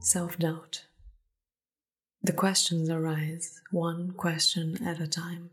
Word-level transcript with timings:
Self 0.00 0.38
doubt. 0.38 0.84
The 2.22 2.32
questions 2.32 2.90
arise 2.90 3.60
one 3.70 4.12
question 4.12 4.86
at 4.86 5.00
a 5.00 5.06
time. 5.06 5.50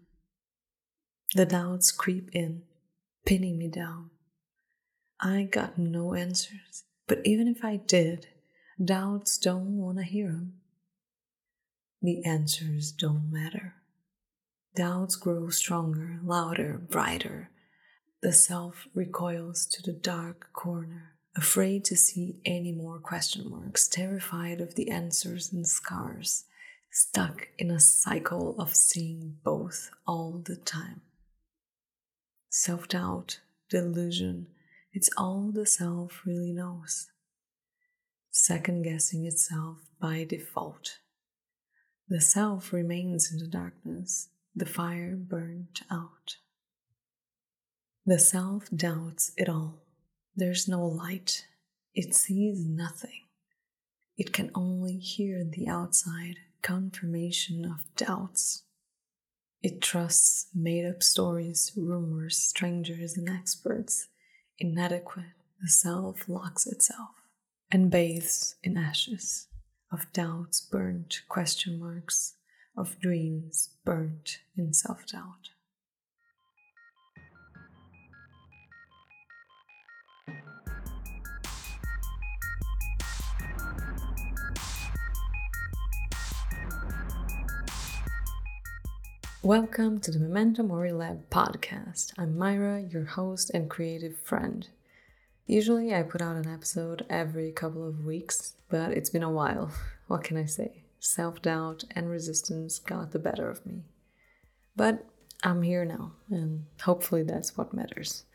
The 1.34 1.46
doubts 1.46 1.92
creep 1.92 2.30
in, 2.34 2.64
pinning 3.26 3.58
me 3.58 3.70
down. 3.70 4.10
I 5.20 5.44
got 5.44 5.78
no 5.78 6.14
answers, 6.14 6.84
but 7.08 7.20
even 7.24 7.48
if 7.48 7.64
I 7.64 7.78
did, 7.78 8.28
doubts 8.84 9.38
don't 9.38 9.78
want 9.78 9.98
to 10.00 10.04
hear 10.04 10.28
them. 10.28 10.54
The 12.02 12.26
answers 12.26 12.92
don't 12.92 13.32
matter. 13.32 13.76
Doubts 14.76 15.16
grow 15.16 15.50
stronger, 15.50 16.20
louder, 16.24 16.82
brighter. 16.90 17.50
The 18.22 18.34
self 18.34 18.88
recoils 18.94 19.66
to 19.66 19.82
the 19.82 19.98
dark 19.98 20.54
corner, 20.54 21.16
afraid 21.36 21.84
to 21.86 21.96
see 21.96 22.40
any 22.46 22.72
more 22.72 23.00
question 23.00 23.50
marks, 23.50 23.88
terrified 23.88 24.62
of 24.62 24.76
the 24.76 24.92
answers 24.92 25.52
and 25.52 25.66
scars, 25.68 26.46
stuck 26.92 27.48
in 27.58 27.72
a 27.72 27.80
cycle 27.80 28.56
of 28.60 28.76
seeing 28.76 29.38
both 29.44 29.90
all 30.06 30.40
the 30.46 30.56
time. 30.56 31.02
Self 32.52 32.88
doubt, 32.88 33.40
delusion, 33.72 34.46
it's 34.94 35.10
all 35.18 35.52
the 35.52 35.66
self 35.66 36.22
really 36.24 36.54
knows. 36.54 37.10
Second 38.30 38.84
guessing 38.84 39.26
itself 39.26 39.80
by 40.00 40.26
default. 40.26 41.00
The 42.08 42.22
self 42.22 42.72
remains 42.72 43.32
in 43.32 43.40
the 43.40 43.48
darkness, 43.48 44.30
the 44.56 44.68
fire 44.68 45.16
burnt 45.16 45.82
out. 45.90 46.36
The 48.04 48.18
self 48.18 48.68
doubts 48.76 49.32
it 49.38 49.48
all. 49.48 49.84
There's 50.36 50.68
no 50.68 50.84
light. 50.84 51.46
It 51.94 52.16
sees 52.16 52.66
nothing. 52.66 53.28
It 54.18 54.34
can 54.34 54.50
only 54.56 54.98
hear 54.98 55.44
the 55.44 55.68
outside 55.68 56.38
confirmation 56.64 57.64
of 57.64 57.86
doubts. 57.96 58.64
It 59.62 59.82
trusts 59.82 60.48
made 60.56 60.84
up 60.84 61.04
stories, 61.04 61.74
rumors, 61.78 62.38
strangers, 62.38 63.18
and 63.18 63.30
experts. 63.30 64.08
Inadequate, 64.58 65.36
the 65.62 65.70
self 65.70 66.28
locks 66.28 66.66
itself 66.66 67.12
and 67.72 67.92
bathes 67.92 68.56
in 68.64 68.78
ashes 68.78 69.48
of 69.92 70.12
doubts 70.12 70.60
burnt 70.60 71.22
question 71.30 71.80
marks 71.80 72.34
of 72.76 73.00
dreams 73.00 73.70
burnt 73.86 74.40
in 74.58 74.74
self 74.74 75.06
doubt. 75.06 75.50
Welcome 89.44 90.00
to 90.02 90.12
the 90.12 90.20
Memento 90.20 90.62
Mori 90.62 90.92
Lab 90.92 91.28
podcast. 91.32 92.14
I'm 92.16 92.38
Myra, 92.38 92.80
your 92.80 93.06
host 93.06 93.50
and 93.50 93.72
creative 93.72 94.16
friend. 94.20 94.70
Usually, 95.48 95.96
I 95.96 96.04
put 96.04 96.22
out 96.22 96.36
an 96.36 96.48
episode 96.48 97.08
every 97.10 97.52
couple 97.52 97.88
of 97.88 98.06
weeks, 98.06 98.54
but 98.70 98.92
it's 98.92 99.10
been 99.10 99.24
a 99.24 99.32
while. 99.32 99.72
What 100.08 100.24
can 100.24 100.38
I 100.38 100.46
say? 100.46 100.84
self 101.00 101.42
doubt, 101.42 101.86
and 101.96 102.08
resistance 102.08 102.78
got 102.78 103.14
the 103.14 103.18
better 103.18 103.50
of 103.50 103.66
me. 103.66 103.82
But 104.76 105.08
I'm 105.42 105.64
here 105.64 105.86
now, 105.86 106.12
and 106.30 106.66
hopefully 106.82 107.24
that's 107.24 107.58
what 107.58 107.74
matters. 107.74 108.26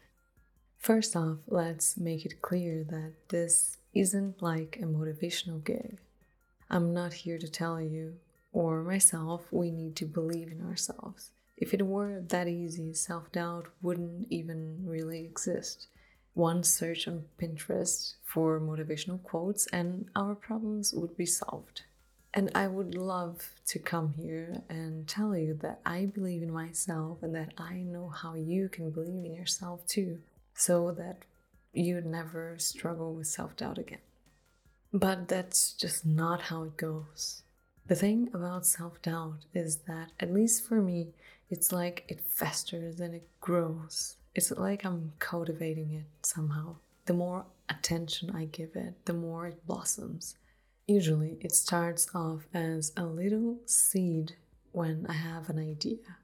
First 0.77 1.15
off, 1.15 1.37
let's 1.47 1.97
make 1.97 2.27
it 2.27 2.43
clear 2.43 2.83
that 2.83 3.13
this 3.29 3.77
isn't 3.95 4.43
like 4.43 4.81
a 4.83 4.87
motivational 4.87 5.63
gig. 5.63 5.99
I'm 6.69 6.93
not 6.93 7.13
here 7.13 7.39
to 7.39 7.49
tell 7.49 7.81
you 7.81 8.15
or 8.57 8.83
myself 8.83 9.43
we 9.51 9.71
need 9.71 9.95
to 9.95 10.07
believe 10.07 10.51
in 10.51 10.67
ourselves. 10.67 11.31
If 11.59 11.75
it 11.75 11.87
were 11.87 12.23
that 12.29 12.49
easy, 12.49 12.95
self 12.95 13.31
doubt 13.31 13.67
wouldn't 13.83 14.29
even 14.31 14.79
really 14.83 15.25
exist. 15.25 15.89
One 16.33 16.63
search 16.63 17.07
on 17.07 17.25
Pinterest 17.39 18.15
for 18.25 18.59
motivational 18.59 19.23
quotes, 19.23 19.67
and 19.75 20.09
our 20.17 20.35
problems 20.35 20.95
would 20.95 21.19
be 21.19 21.27
solved. 21.27 21.83
And 22.33 22.51
I 22.55 22.67
would 22.67 22.95
love 22.95 23.37
to 23.69 23.79
come 23.79 24.15
here 24.17 24.63
and 24.71 25.07
tell 25.07 25.37
you 25.37 25.53
that 25.61 25.81
I 25.85 26.07
believe 26.07 26.43
in 26.43 26.51
myself 26.51 27.23
and 27.23 27.35
that 27.35 27.53
I 27.59 27.75
know 27.77 28.09
how 28.09 28.35
you 28.35 28.71
can 28.71 28.91
believe 28.91 29.27
in 29.27 29.35
yourself 29.35 29.87
too, 29.87 30.21
so 30.55 30.93
that 30.93 31.27
you'd 31.75 32.07
never 32.07 32.57
struggle 32.59 33.13
with 33.13 33.27
self 33.27 33.55
doubt 33.55 33.77
again. 33.77 34.07
But 34.95 35.29
that's 35.29 35.75
just 35.75 36.07
not 36.07 36.41
how 36.41 36.63
it 36.63 36.79
goes. 36.79 37.43
The 37.89 37.95
thing 37.95 38.31
about 38.35 38.67
self 38.67 39.01
doubt 39.01 39.45
is 39.55 39.77
that, 39.87 40.11
at 40.19 40.35
least 40.35 40.67
for 40.67 40.83
me, 40.83 41.15
it's 41.49 41.71
like 41.71 42.05
it 42.09 42.21
festers 42.21 42.99
and 42.99 43.15
it 43.15 43.29
grows. 43.41 44.17
It's 44.35 44.51
like 44.51 44.85
I'm 44.85 45.13
cultivating 45.21 45.93
it 45.93 46.27
somehow. 46.27 46.77
The 47.05 47.15
more 47.15 47.47
attention 47.69 48.31
I 48.35 48.47
give 48.47 48.75
it, 48.75 49.05
the 49.05 49.13
more 49.13 49.47
it 49.47 49.65
blossoms. 49.69 50.37
Usually, 50.89 51.39
it 51.41 51.53
starts 51.53 52.09
off 52.13 52.49
as 52.53 52.93
a 52.97 53.05
little 53.05 53.59
seed 53.67 54.35
when 54.73 55.07
I 55.09 55.15
have 55.15 55.49
an 55.49 55.59
idea. 55.59 56.19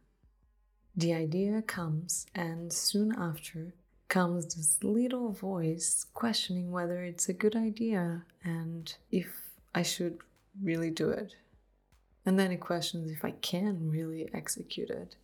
The 0.96 1.14
idea 1.14 1.62
comes, 1.62 2.26
and 2.34 2.72
soon 2.72 3.14
after 3.16 3.72
comes 4.08 4.54
this 4.54 4.82
little 4.82 5.30
voice 5.30 6.06
questioning 6.12 6.72
whether 6.72 7.02
it's 7.02 7.28
a 7.28 7.32
good 7.32 7.56
idea 7.56 8.24
and 8.44 8.94
if 9.10 9.52
I 9.74 9.82
should 9.82 10.18
really 10.60 10.90
do 10.90 11.10
it. 11.10 11.36
And 12.24 12.38
then 12.38 12.52
it 12.52 12.60
questions 12.60 13.10
if 13.10 13.24
I 13.24 13.32
can 13.32 13.90
really 13.90 14.28
execute 14.32 14.90
it. 14.90 15.16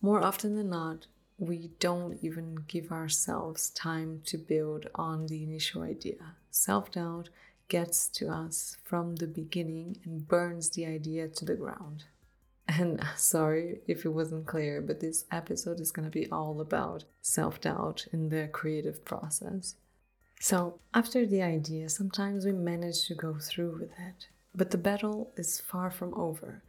More 0.00 0.22
often 0.22 0.56
than 0.56 0.70
not, 0.70 1.06
we 1.38 1.70
don't 1.78 2.18
even 2.22 2.64
give 2.66 2.90
ourselves 2.90 3.70
time 3.70 4.22
to 4.26 4.38
build 4.38 4.86
on 4.94 5.26
the 5.26 5.42
initial 5.42 5.82
idea. 5.82 6.36
Self 6.50 6.92
doubt 6.92 7.28
gets 7.68 8.08
to 8.08 8.28
us 8.28 8.76
from 8.84 9.16
the 9.16 9.26
beginning 9.26 9.98
and 10.04 10.26
burns 10.26 10.70
the 10.70 10.86
idea 10.86 11.28
to 11.28 11.44
the 11.44 11.56
ground. 11.56 12.04
And 12.68 13.04
sorry 13.16 13.80
if 13.86 14.04
it 14.04 14.10
wasn't 14.10 14.46
clear, 14.46 14.80
but 14.80 15.00
this 15.00 15.24
episode 15.30 15.80
is 15.80 15.92
going 15.92 16.10
to 16.10 16.18
be 16.18 16.30
all 16.30 16.60
about 16.60 17.04
self 17.20 17.60
doubt 17.60 18.06
in 18.12 18.28
the 18.28 18.48
creative 18.48 19.04
process. 19.04 19.76
So, 20.38 20.80
after 20.92 21.24
the 21.24 21.42
idea, 21.42 21.88
sometimes 21.88 22.44
we 22.44 22.52
manage 22.52 23.06
to 23.06 23.14
go 23.14 23.36
through 23.40 23.78
with 23.80 23.92
it, 23.98 24.28
but 24.56 24.70
the 24.70 24.78
battle 24.78 25.32
is 25.36 25.60
far 25.60 25.90
from 25.90 26.14
over. 26.14 26.62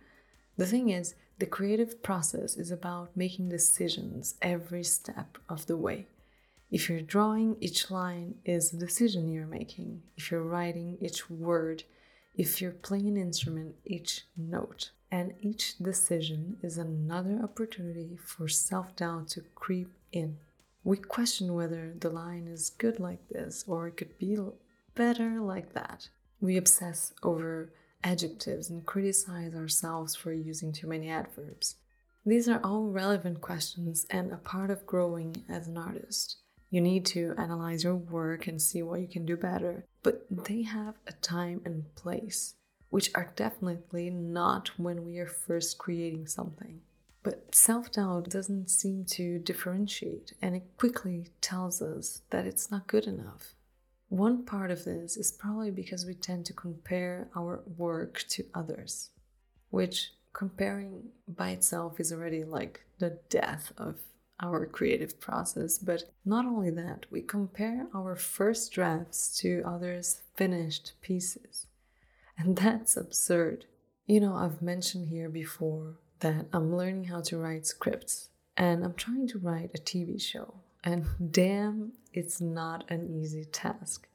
The 0.58 0.66
thing 0.66 0.90
is, 0.90 1.16
the 1.40 1.46
creative 1.46 2.04
process 2.04 2.58
is 2.58 2.72
about 2.72 3.16
making 3.16 3.50
decisions 3.50 4.36
every 4.42 4.84
step 4.84 5.38
of 5.48 5.68
the 5.68 5.78
way. 5.78 6.08
If 6.70 6.90
you're 6.90 7.02
drawing, 7.02 7.56
each 7.62 7.90
line 7.90 8.36
is 8.44 8.74
a 8.74 8.78
decision 8.78 9.32
you're 9.32 9.48
making. 9.48 10.02
If 10.18 10.32
you're 10.32 10.44
writing, 10.44 10.98
each 11.00 11.30
word. 11.30 11.84
If 12.36 12.62
you're 12.62 12.72
playing 12.72 13.08
an 13.08 13.18
instrument, 13.18 13.76
each 13.86 14.26
note. 14.36 14.92
And 15.10 15.34
each 15.40 15.78
decision 15.78 16.58
is 16.62 16.78
another 16.78 17.40
opportunity 17.42 18.18
for 18.22 18.50
self 18.50 18.96
doubt 18.98 19.30
to 19.30 19.42
creep 19.56 19.94
in. 20.12 20.38
We 20.84 20.98
question 20.98 21.54
whether 21.54 21.94
the 21.98 22.10
line 22.10 22.48
is 22.48 22.72
good 22.72 23.00
like 23.00 23.30
this 23.30 23.64
or 23.68 23.88
it 23.88 23.98
could 23.98 24.18
be 24.18 24.38
better 24.96 25.40
like 25.40 25.74
that. 25.74 26.10
We 26.40 26.58
obsess 26.58 27.14
over 27.24 27.72
adjectives 28.04 28.70
and 28.70 28.86
criticize 28.86 29.56
ourselves 29.56 30.16
for 30.16 30.32
using 30.32 30.72
too 30.72 30.88
many 30.88 31.10
adverbs. 31.10 31.76
These 32.26 32.50
are 32.50 32.60
all 32.64 32.88
relevant 32.88 33.42
questions 33.42 34.06
and 34.10 34.32
a 34.32 34.38
part 34.38 34.70
of 34.70 34.86
growing 34.86 35.44
as 35.50 35.68
an 35.68 35.78
artist. 35.78 36.38
You 36.70 36.82
need 36.82 37.06
to 37.08 37.34
analyze 37.38 37.84
your 37.84 37.96
work 37.96 38.48
and 38.48 38.62
see 38.62 38.84
what 38.84 39.00
you 39.00 39.08
can 39.08 39.26
do 39.26 39.38
better, 39.38 39.86
but 40.04 40.26
they 40.30 40.64
have 40.64 40.96
a 41.08 41.14
time 41.14 41.62
and 41.64 41.96
place, 41.96 42.56
which 42.90 43.12
are 43.16 43.32
definitely 43.36 44.10
not 44.10 44.78
when 44.78 45.06
we 45.06 45.18
are 45.20 45.28
first 45.28 45.78
creating 45.78 46.28
something. 46.28 46.82
But 47.24 47.56
self 47.56 47.92
doubt 47.94 48.30
doesn't 48.30 48.70
seem 48.70 49.06
to 49.06 49.40
differentiate, 49.40 50.34
and 50.42 50.56
it 50.56 50.64
quickly 50.78 51.30
tells 51.40 51.82
us 51.82 52.22
that 52.30 52.46
it's 52.46 52.70
not 52.70 52.88
good 52.88 53.06
enough. 53.06 53.56
One 54.10 54.46
part 54.46 54.72
of 54.72 54.86
this 54.86 55.18
is 55.18 55.32
probably 55.32 55.72
because 55.72 56.06
we 56.06 56.14
tend 56.14 56.46
to 56.46 56.54
compare 56.54 57.28
our 57.36 57.62
work 57.78 58.24
to 58.30 58.46
others, 58.54 59.10
which 59.70 60.12
comparing 60.34 61.10
by 61.28 61.50
itself 61.50 62.00
is 62.00 62.14
already 62.14 62.44
like 62.44 62.86
the 63.00 63.20
death 63.30 63.74
of 63.78 63.96
our 64.40 64.66
creative 64.66 65.20
process. 65.20 65.78
But 65.78 66.04
not 66.24 66.46
only 66.46 66.70
that, 66.70 67.06
we 67.12 67.22
compare 67.22 67.88
our 67.94 68.16
first 68.16 68.72
drafts 68.72 69.36
to 69.40 69.64
others' 69.66 70.22
finished 70.36 70.94
pieces. 71.02 71.68
And 72.38 72.56
that's 72.56 72.96
absurd. 72.96 73.66
You 74.06 74.22
know, 74.22 74.36
I've 74.36 74.62
mentioned 74.62 75.10
here 75.10 75.28
before 75.28 75.96
that 76.20 76.46
I'm 76.54 76.76
learning 76.76 77.06
how 77.06 77.22
to 77.22 77.38
write 77.38 77.66
scripts 77.66 78.30
and 78.56 78.84
I'm 78.84 78.94
trying 78.94 79.28
to 79.30 79.40
write 79.40 79.72
a 79.74 79.78
TV 79.78 80.22
show. 80.22 80.62
And 80.88 81.34
damn, 81.34 81.92
it's 82.14 82.40
not 82.40 82.90
an 82.90 83.10
easy 83.10 83.44
task. 83.44 84.08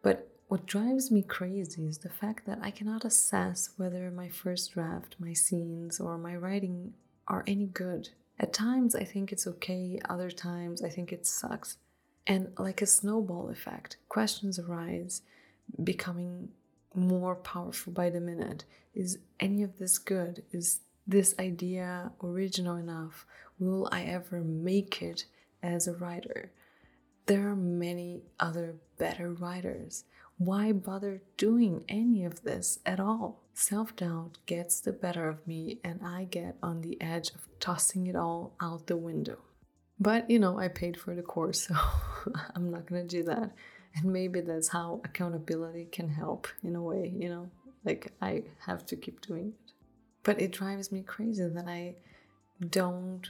But 0.00 0.28
what 0.46 0.64
drives 0.64 1.10
me 1.10 1.22
crazy 1.22 1.86
is 1.86 1.98
the 1.98 2.08
fact 2.08 2.46
that 2.46 2.60
I 2.62 2.70
cannot 2.70 3.04
assess 3.04 3.70
whether 3.78 4.08
my 4.12 4.28
first 4.28 4.74
draft, 4.74 5.16
my 5.18 5.32
scenes, 5.32 5.98
or 5.98 6.16
my 6.16 6.36
writing 6.36 6.92
are 7.26 7.42
any 7.48 7.66
good. 7.66 8.10
At 8.38 8.52
times 8.52 8.94
I 8.94 9.02
think 9.02 9.32
it's 9.32 9.48
okay, 9.48 9.98
other 10.08 10.30
times 10.30 10.84
I 10.84 10.88
think 10.88 11.12
it 11.12 11.26
sucks. 11.26 11.78
And 12.28 12.52
like 12.56 12.80
a 12.80 12.86
snowball 12.86 13.48
effect, 13.48 13.96
questions 14.08 14.56
arise, 14.56 15.22
becoming 15.82 16.50
more 16.94 17.34
powerful 17.34 17.92
by 17.92 18.08
the 18.08 18.20
minute. 18.20 18.64
Is 18.94 19.18
any 19.40 19.64
of 19.64 19.78
this 19.78 19.98
good? 19.98 20.44
Is 20.52 20.78
this 21.08 21.34
idea 21.40 22.12
original 22.22 22.76
enough? 22.76 23.26
Will 23.58 23.88
I 23.90 24.02
ever 24.02 24.42
make 24.42 25.02
it 25.02 25.24
as 25.62 25.86
a 25.86 25.94
writer? 25.94 26.52
There 27.26 27.48
are 27.48 27.56
many 27.56 28.22
other 28.40 28.76
better 28.96 29.32
writers. 29.32 30.04
Why 30.38 30.72
bother 30.72 31.20
doing 31.36 31.84
any 31.88 32.24
of 32.24 32.42
this 32.42 32.78
at 32.86 33.00
all? 33.00 33.42
Self 33.54 33.96
doubt 33.96 34.38
gets 34.46 34.80
the 34.80 34.92
better 34.92 35.28
of 35.28 35.46
me, 35.46 35.80
and 35.82 36.00
I 36.02 36.24
get 36.24 36.56
on 36.62 36.80
the 36.80 36.96
edge 37.02 37.30
of 37.30 37.48
tossing 37.58 38.06
it 38.06 38.16
all 38.16 38.54
out 38.60 38.86
the 38.86 38.96
window. 38.96 39.38
But 40.00 40.30
you 40.30 40.38
know, 40.38 40.58
I 40.58 40.68
paid 40.68 40.96
for 40.96 41.14
the 41.14 41.22
course, 41.22 41.66
so 41.68 41.74
I'm 42.54 42.70
not 42.70 42.86
gonna 42.86 43.04
do 43.04 43.24
that. 43.24 43.50
And 43.96 44.12
maybe 44.12 44.40
that's 44.40 44.68
how 44.68 45.00
accountability 45.04 45.86
can 45.90 46.08
help 46.08 46.46
in 46.62 46.76
a 46.76 46.82
way, 46.82 47.12
you 47.14 47.28
know? 47.28 47.50
Like 47.84 48.12
I 48.22 48.44
have 48.66 48.86
to 48.86 48.96
keep 48.96 49.20
doing 49.20 49.48
it. 49.48 49.72
But 50.22 50.40
it 50.40 50.52
drives 50.52 50.92
me 50.92 51.02
crazy 51.02 51.46
that 51.46 51.66
I 51.66 51.96
don't 52.70 53.28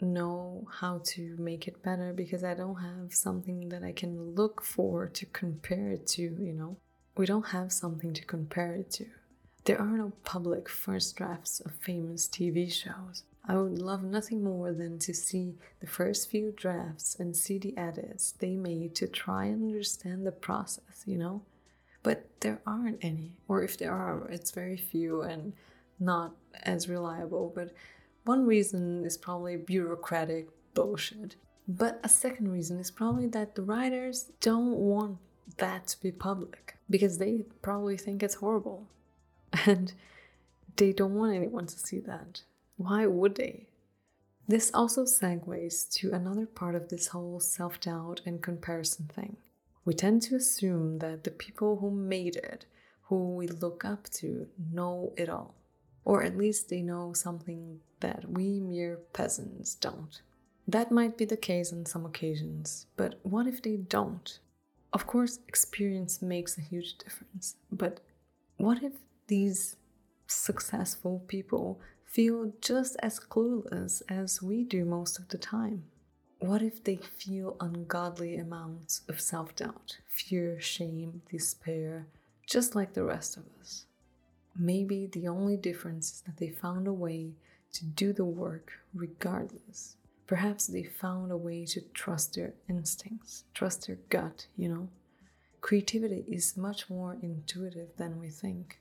know 0.00 0.66
how 0.80 1.00
to 1.04 1.36
make 1.38 1.66
it 1.66 1.82
better 1.82 2.12
because 2.12 2.44
I 2.44 2.54
don't 2.54 2.76
have 2.76 3.14
something 3.14 3.68
that 3.70 3.82
I 3.82 3.92
can 3.92 4.34
look 4.34 4.62
for 4.62 5.08
to 5.08 5.26
compare 5.26 5.90
it 5.90 6.06
to, 6.08 6.22
you 6.22 6.52
know? 6.52 6.76
We 7.16 7.26
don't 7.26 7.46
have 7.46 7.72
something 7.72 8.12
to 8.12 8.24
compare 8.24 8.74
it 8.74 8.90
to. 8.92 9.06
There 9.64 9.80
are 9.80 9.96
no 9.96 10.12
public 10.22 10.68
first 10.68 11.16
drafts 11.16 11.60
of 11.60 11.72
famous 11.72 12.28
TV 12.28 12.70
shows. 12.70 13.24
I 13.48 13.56
would 13.56 13.78
love 13.78 14.02
nothing 14.02 14.42
more 14.42 14.72
than 14.72 14.98
to 15.00 15.14
see 15.14 15.54
the 15.80 15.86
first 15.86 16.30
few 16.30 16.52
drafts 16.56 17.16
and 17.18 17.36
see 17.36 17.58
the 17.58 17.76
edits 17.76 18.32
they 18.32 18.56
made 18.56 18.94
to 18.96 19.06
try 19.06 19.46
and 19.46 19.64
understand 19.64 20.26
the 20.26 20.32
process, 20.32 21.04
you 21.06 21.16
know? 21.16 21.42
But 22.02 22.28
there 22.40 22.60
aren't 22.66 23.04
any, 23.04 23.32
or 23.48 23.62
if 23.62 23.78
there 23.78 23.92
are, 23.92 24.28
it's 24.28 24.50
very 24.50 24.76
few 24.76 25.22
and 25.22 25.52
not 25.98 26.34
as 26.62 26.88
reliable. 26.88 27.52
But 27.54 27.72
one 28.26 28.44
reason 28.44 29.04
is 29.04 29.16
probably 29.16 29.56
bureaucratic 29.56 30.48
bullshit. 30.74 31.36
But 31.68 32.00
a 32.02 32.08
second 32.08 32.50
reason 32.50 32.78
is 32.78 32.90
probably 32.90 33.28
that 33.28 33.54
the 33.54 33.62
writers 33.62 34.30
don't 34.40 34.76
want 34.76 35.18
that 35.58 35.86
to 35.88 36.02
be 36.02 36.10
public 36.10 36.76
because 36.90 37.18
they 37.18 37.44
probably 37.62 37.96
think 37.96 38.22
it's 38.22 38.36
horrible. 38.36 38.88
And 39.66 39.94
they 40.76 40.92
don't 40.92 41.14
want 41.14 41.34
anyone 41.34 41.66
to 41.66 41.78
see 41.78 42.00
that. 42.00 42.42
Why 42.76 43.06
would 43.06 43.36
they? 43.36 43.68
This 44.48 44.70
also 44.74 45.04
segues 45.04 45.88
to 45.94 46.12
another 46.12 46.46
part 46.46 46.74
of 46.74 46.88
this 46.88 47.08
whole 47.08 47.40
self 47.40 47.80
doubt 47.80 48.20
and 48.26 48.42
comparison 48.42 49.06
thing. 49.06 49.36
We 49.84 49.94
tend 49.94 50.22
to 50.22 50.36
assume 50.36 50.98
that 50.98 51.24
the 51.24 51.30
people 51.30 51.76
who 51.76 51.90
made 51.90 52.36
it, 52.36 52.66
who 53.02 53.34
we 53.34 53.46
look 53.46 53.84
up 53.84 54.10
to, 54.20 54.48
know 54.72 55.12
it 55.16 55.28
all 55.28 55.54
or 56.06 56.22
at 56.22 56.38
least 56.38 56.68
they 56.68 56.80
know 56.80 57.12
something 57.12 57.80
that 57.98 58.30
we 58.30 58.60
mere 58.60 59.00
peasants 59.12 59.74
don't. 59.74 60.22
That 60.68 60.92
might 60.92 61.18
be 61.18 61.24
the 61.24 61.36
case 61.36 61.72
on 61.72 61.84
some 61.84 62.06
occasions, 62.06 62.86
but 62.96 63.18
what 63.24 63.48
if 63.48 63.60
they 63.60 63.76
don't? 63.76 64.38
Of 64.92 65.06
course, 65.06 65.40
experience 65.48 66.22
makes 66.22 66.56
a 66.56 66.60
huge 66.60 66.96
difference, 66.98 67.56
but 67.72 68.00
what 68.56 68.84
if 68.84 68.92
these 69.26 69.76
successful 70.28 71.24
people 71.26 71.80
feel 72.04 72.52
just 72.60 72.96
as 73.02 73.18
clueless 73.18 74.00
as 74.08 74.40
we 74.40 74.62
do 74.62 74.84
most 74.84 75.18
of 75.18 75.28
the 75.28 75.38
time? 75.38 75.82
What 76.38 76.62
if 76.62 76.84
they 76.84 76.96
feel 76.96 77.56
ungodly 77.58 78.36
amounts 78.36 79.00
of 79.08 79.20
self 79.20 79.56
doubt, 79.56 79.98
fear, 80.06 80.60
shame, 80.60 81.22
despair, 81.32 82.06
just 82.46 82.76
like 82.76 82.92
the 82.92 83.04
rest 83.04 83.36
of 83.36 83.42
us? 83.60 83.85
Maybe 84.58 85.06
the 85.06 85.28
only 85.28 85.56
difference 85.56 86.12
is 86.12 86.20
that 86.22 86.38
they 86.38 86.50
found 86.50 86.86
a 86.86 86.92
way 86.92 87.32
to 87.72 87.84
do 87.84 88.12
the 88.12 88.24
work 88.24 88.72
regardless. 88.94 89.96
Perhaps 90.26 90.66
they 90.66 90.82
found 90.82 91.30
a 91.30 91.36
way 91.36 91.66
to 91.66 91.80
trust 91.92 92.34
their 92.34 92.54
instincts, 92.68 93.44
trust 93.54 93.86
their 93.86 93.98
gut, 94.08 94.46
you 94.56 94.68
know? 94.68 94.88
Creativity 95.60 96.24
is 96.26 96.56
much 96.56 96.88
more 96.88 97.16
intuitive 97.22 97.88
than 97.96 98.18
we 98.18 98.28
think. 98.28 98.80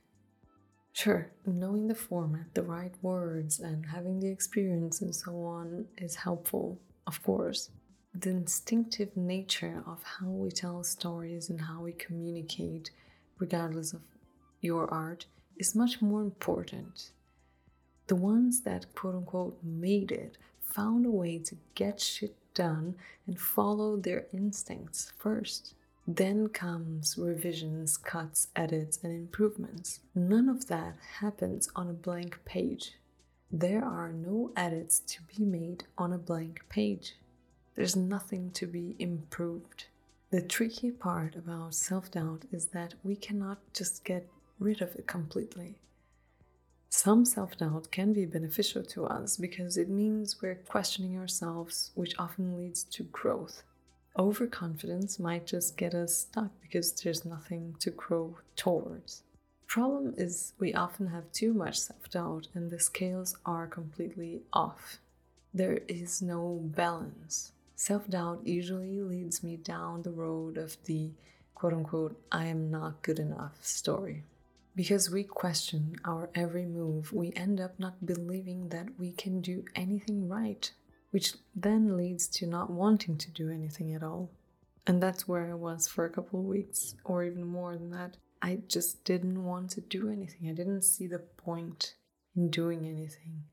Sure, 0.94 1.32
knowing 1.46 1.88
the 1.88 1.96
format, 1.96 2.54
the 2.54 2.64
right 2.64 2.94
words, 3.02 3.60
and 3.60 3.86
having 3.88 4.20
the 4.20 4.30
experience 4.30 5.02
and 5.02 5.14
so 5.14 5.44
on 5.44 5.86
is 5.98 6.16
helpful, 6.16 6.80
of 7.06 7.22
course. 7.22 7.70
The 8.14 8.30
instinctive 8.30 9.18
nature 9.18 9.84
of 9.86 10.02
how 10.04 10.28
we 10.28 10.52
tell 10.52 10.84
stories 10.84 11.50
and 11.50 11.60
how 11.60 11.82
we 11.82 11.92
communicate, 11.92 12.92
regardless 13.40 13.92
of 13.92 14.02
your 14.62 14.90
art, 14.90 15.26
is 15.58 15.76
much 15.76 16.02
more 16.02 16.22
important. 16.22 17.12
The 18.08 18.16
ones 18.16 18.62
that 18.62 18.94
quote 18.94 19.16
unquote 19.16 19.58
made 19.64 20.12
it 20.12 20.38
found 20.62 21.06
a 21.06 21.10
way 21.12 21.40
to 21.40 21.56
get 21.74 22.00
shit 22.02 22.36
done 22.54 22.96
and 23.28 23.40
follow 23.40 23.98
their 23.98 24.26
instincts 24.34 25.12
first. 25.18 25.74
Then 26.08 26.50
comes 26.50 27.18
revisions, 27.18 27.98
cuts, 27.98 28.50
edits, 28.56 29.00
and 29.04 29.12
improvements. 29.12 30.02
None 30.14 30.50
of 30.50 30.68
that 30.68 30.98
happens 31.20 31.70
on 31.76 31.90
a 31.90 31.94
blank 31.94 32.40
page. 32.46 32.94
There 33.52 33.84
are 33.84 34.12
no 34.12 34.52
edits 34.56 35.00
to 35.00 35.22
be 35.36 35.46
made 35.46 35.86
on 35.98 36.14
a 36.14 36.18
blank 36.18 36.62
page. 36.70 37.16
There's 37.76 37.96
nothing 37.96 38.52
to 38.52 38.68
be 38.68 38.96
improved. 39.00 39.86
The 40.30 40.42
tricky 40.42 40.92
part 40.92 41.36
about 41.36 41.74
self 41.74 42.12
doubt 42.12 42.44
is 42.52 42.68
that 42.68 42.96
we 43.04 43.16
cannot 43.16 43.60
just 43.74 44.04
get 44.04 44.28
rid 44.60 44.82
of 44.82 44.96
it 44.96 45.08
completely. 45.08 45.80
Some 46.90 47.26
self 47.26 47.58
doubt 47.58 47.92
can 47.92 48.14
be 48.14 48.26
beneficial 48.26 48.84
to 48.84 49.06
us 49.06 49.38
because 49.38 49.78
it 49.78 49.90
means 49.90 50.42
we're 50.42 50.56
questioning 50.56 51.18
ourselves, 51.18 51.92
which 51.94 52.18
often 52.18 52.58
leads 52.58 52.84
to 52.86 53.04
growth. 53.04 53.64
Overconfidence 54.18 55.20
might 55.20 55.46
just 55.46 55.76
get 55.76 55.94
us 55.94 56.18
stuck 56.20 56.52
because 56.62 56.94
there's 56.94 57.26
nothing 57.26 57.76
to 57.80 57.92
grow 57.92 58.38
towards. 58.56 59.24
Problem 59.68 60.14
is, 60.18 60.54
we 60.58 60.74
often 60.74 61.08
have 61.08 61.32
too 61.34 61.54
much 61.54 61.80
self 61.80 62.10
doubt 62.10 62.48
and 62.54 62.72
the 62.72 62.80
scales 62.80 63.36
are 63.46 63.68
completely 63.68 64.44
off. 64.54 65.00
There 65.54 65.80
is 65.90 66.22
no 66.22 66.62
balance. 66.64 67.52
Self 67.76 68.08
doubt 68.10 68.48
usually 68.48 69.02
leads 69.02 69.44
me 69.44 69.58
down 69.58 70.04
the 70.04 70.12
road 70.12 70.58
of 70.58 70.78
the 70.86 71.12
quote 71.56 71.74
unquote, 71.74 72.18
I 72.32 72.46
am 72.46 72.70
not 72.70 73.02
good 73.02 73.20
enough 73.20 73.58
story. 73.62 74.24
Because 74.76 75.10
we 75.10 75.24
question 75.24 75.96
our 76.04 76.30
every 76.36 76.66
move, 76.66 77.14
we 77.14 77.32
end 77.34 77.62
up 77.62 77.80
not 77.80 78.06
believing 78.06 78.68
that 78.70 79.00
we 79.00 79.14
can 79.14 79.40
do 79.40 79.64
anything 79.74 80.28
right, 80.28 80.70
which 81.12 81.36
then 81.56 81.96
leads 81.96 82.28
to 82.28 82.46
not 82.46 82.70
wanting 82.70 83.18
to 83.20 83.32
do 83.32 83.50
anything 83.50 83.94
at 83.94 84.04
all. 84.04 84.32
And 84.86 85.02
that's 85.02 85.28
where 85.28 85.50
I 85.50 85.54
was 85.54 85.88
for 85.88 86.04
a 86.04 86.10
couple 86.10 86.42
of 86.42 86.46
weeks, 86.46 86.96
or 87.06 87.24
even 87.24 87.48
more 87.48 87.78
than 87.78 87.92
that. 87.92 88.18
I 88.42 88.60
just 88.68 89.06
didn't 89.06 89.46
want 89.46 89.70
to 89.72 89.82
do 89.82 90.10
anything. 90.10 90.50
I 90.50 90.54
didn't 90.54 90.82
see 90.82 91.08
the 91.08 91.20
point 91.20 91.96
in 92.36 92.50
doing 92.50 92.86
anything. 92.86 93.44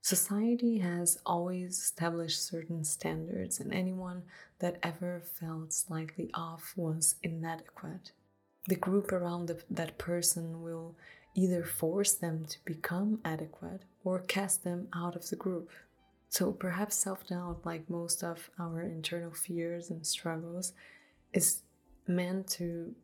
Society 0.00 0.78
has 0.78 1.18
always 1.26 1.78
established 1.78 2.44
certain 2.44 2.82
standards, 2.82 3.60
and 3.60 3.74
anyone 3.74 4.22
that 4.58 4.78
ever 4.82 5.20
felt 5.20 5.74
slightly 5.74 6.30
off 6.32 6.72
was 6.76 7.16
inadequate 7.22 8.12
the 8.66 8.76
group 8.76 9.12
around 9.12 9.46
the, 9.46 9.62
that 9.70 9.98
person 9.98 10.62
will 10.62 10.94
either 11.34 11.64
force 11.64 12.12
them 12.12 12.44
to 12.44 12.58
become 12.64 13.18
adequate 13.24 13.82
or 14.04 14.20
cast 14.20 14.64
them 14.64 14.88
out 14.94 15.16
of 15.16 15.28
the 15.30 15.36
group. 15.36 15.70
So 16.28 16.52
perhaps 16.52 16.96
self 16.96 17.26
doubt, 17.26 17.60
like 17.64 17.90
most 17.90 18.22
of 18.22 18.50
our 18.58 18.82
internal 18.82 19.32
fears 19.32 19.90
and 19.90 20.06
struggles, 20.06 20.72
is 21.32 21.62
meant 22.06 22.48
to 22.48 22.94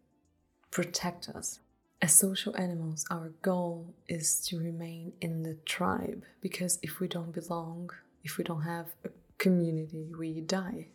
protect 0.71 1.29
us. 1.29 1.61
As 2.01 2.15
social 2.15 2.57
animals, 2.57 3.05
our 3.11 3.33
goal 3.43 3.95
is 4.07 4.41
to 4.47 4.59
remain 4.59 5.13
in 5.21 5.43
the 5.43 5.55
tribe 5.65 6.23
because 6.41 6.79
if 6.83 7.01
we 7.01 7.09
don't 7.09 7.33
belong, 7.33 7.91
if 8.23 8.39
we 8.39 8.45
don't 8.45 8.63
have 8.63 8.87
a 9.05 9.09
community, 9.39 10.13
we 10.17 10.41
die. 10.41 10.89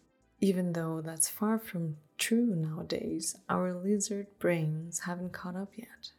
Even 0.44 0.74
though 0.74 1.00
that's 1.00 1.30
far 1.30 1.58
from 1.58 1.96
true 2.18 2.54
nowadays, 2.54 3.38
our 3.48 3.74
lizard 3.74 4.28
brains 4.40 5.00
haven't 5.00 5.32
caught 5.32 5.56
up 5.56 5.70
yet. 5.78 6.12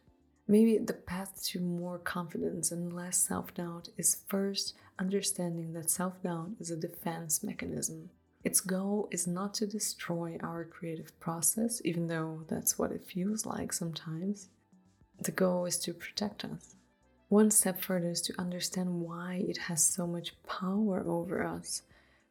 Maybe 0.47 0.79
the 0.79 0.93
path 0.93 1.43
to 1.49 1.59
more 1.59 1.99
confidence 1.99 2.71
and 2.71 2.91
less 2.91 3.19
self 3.19 3.53
doubt 3.53 3.89
is 3.99 4.23
first 4.27 4.73
understanding 4.97 5.73
that 5.73 5.91
self 5.91 6.23
doubt 6.23 6.53
is 6.59 6.71
a 6.71 6.75
defense 6.75 7.43
mechanism. 7.43 8.09
Its 8.43 8.61
goal 8.61 9.09
is 9.11 9.27
not 9.27 9.53
to 9.55 9.67
destroy 9.67 10.39
our 10.41 10.65
creative 10.65 11.19
process, 11.19 11.79
even 11.85 12.07
though 12.07 12.45
that's 12.47 12.79
what 12.79 12.91
it 12.91 13.05
feels 13.05 13.45
like 13.45 13.71
sometimes. 13.71 14.49
The 15.19 15.33
goal 15.33 15.67
is 15.67 15.77
to 15.81 15.93
protect 15.93 16.43
us. 16.43 16.73
One 17.29 17.51
step 17.51 17.79
further 17.79 18.09
is 18.09 18.21
to 18.21 18.41
understand 18.41 19.01
why 19.01 19.45
it 19.47 19.57
has 19.69 19.85
so 19.85 20.07
much 20.07 20.33
power 20.47 21.03
over 21.05 21.43
us. 21.45 21.83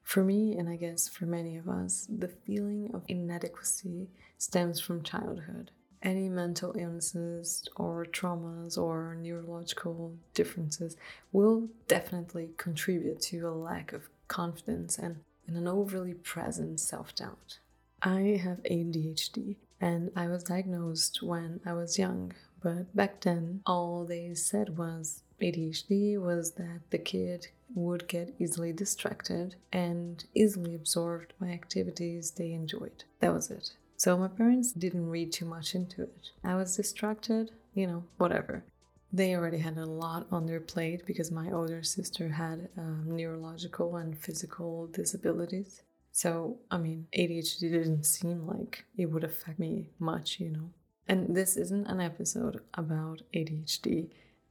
For 0.04 0.22
me, 0.22 0.56
and 0.56 0.68
I 0.68 0.76
guess 0.76 1.08
for 1.08 1.26
many 1.26 1.56
of 1.56 1.68
us, 1.68 2.06
the 2.08 2.28
feeling 2.28 2.90
of 2.94 3.02
inadequacy 3.08 4.08
stems 4.38 4.78
from 4.78 5.02
childhood. 5.02 5.70
Any 6.02 6.28
mental 6.28 6.74
illnesses 6.78 7.66
or 7.76 8.04
traumas 8.04 8.76
or 8.76 9.16
neurological 9.18 10.14
differences 10.34 10.96
will 11.32 11.68
definitely 11.88 12.50
contribute 12.58 13.20
to 13.22 13.48
a 13.48 13.50
lack 13.50 13.92
of 13.92 14.08
confidence 14.28 14.98
and, 14.98 15.16
an 15.46 15.66
overly 15.66 16.14
present 16.14 16.80
self 16.80 17.14
doubt. 17.14 17.58
I 18.02 18.40
have 18.42 18.62
ADHD 18.62 19.56
and 19.80 20.10
I 20.14 20.28
was 20.28 20.44
diagnosed 20.44 21.22
when 21.22 21.60
I 21.66 21.72
was 21.72 21.98
young 21.98 22.32
but 22.64 22.96
back 22.96 23.20
then, 23.20 23.60
all 23.66 24.06
they 24.06 24.34
said 24.34 24.78
was 24.78 25.22
ADHD 25.38 26.18
was 26.18 26.52
that 26.52 26.80
the 26.88 26.96
kid 26.96 27.48
would 27.74 28.06
get 28.08 28.34
easily 28.38 28.72
distracted 28.72 29.56
and 29.72 30.24
easily 30.34 30.74
absorbed 30.74 31.32
by 31.40 31.48
activities 31.48 32.30
they 32.30 32.52
enjoyed. 32.52 33.04
That 33.20 33.34
was 33.34 33.50
it. 33.50 33.72
So 33.96 34.16
my 34.16 34.28
parents 34.28 34.72
didn't 34.72 35.08
read 35.08 35.32
too 35.32 35.44
much 35.44 35.74
into 35.74 36.02
it. 36.02 36.30
I 36.42 36.54
was 36.54 36.76
distracted, 36.76 37.50
you 37.74 37.86
know, 37.86 38.04
whatever. 38.18 38.64
They 39.12 39.36
already 39.36 39.58
had 39.58 39.78
a 39.78 39.86
lot 39.86 40.26
on 40.32 40.46
their 40.46 40.60
plate 40.60 41.06
because 41.06 41.30
my 41.30 41.50
older 41.52 41.82
sister 41.84 42.28
had 42.28 42.68
um, 42.76 43.04
neurological 43.06 43.96
and 43.96 44.18
physical 44.18 44.88
disabilities. 44.88 45.82
So, 46.10 46.58
I 46.70 46.78
mean, 46.78 47.06
ADHD 47.16 47.60
didn't 47.60 48.04
seem 48.04 48.46
like 48.46 48.84
it 48.96 49.06
would 49.06 49.24
affect 49.24 49.58
me 49.58 49.90
much, 49.98 50.40
you 50.40 50.50
know. 50.50 50.70
And 51.06 51.36
this 51.36 51.56
isn't 51.56 51.86
an 51.86 52.00
episode 52.00 52.60
about 52.74 53.22
ADHD, 53.34 54.08